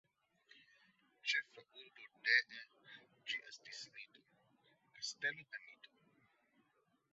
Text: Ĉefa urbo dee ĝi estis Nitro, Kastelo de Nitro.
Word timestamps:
Ĉefa 1.31 1.63
urbo 1.81 2.07
dee 2.29 2.47
ĝi 3.33 3.43
estis 3.53 3.83
Nitro, 3.99 4.27
Kastelo 4.97 5.49
de 5.53 5.63
Nitro. 5.69 6.05